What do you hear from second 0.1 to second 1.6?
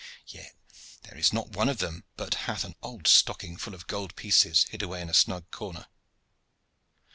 Yet there is not